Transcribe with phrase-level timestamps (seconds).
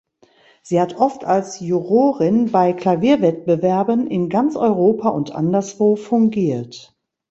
[0.63, 6.97] Sie hat oft als Jurorin bei Klavierwettbewerben in ganz Europa und anderswo fungiert.